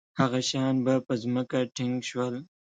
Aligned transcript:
هغه 0.19 0.39
شیان 0.49 0.75
به 0.85 0.93
په 1.05 1.13
ځمکه 1.23 1.59
ټینګ 1.75 1.95
شول. 2.09 2.35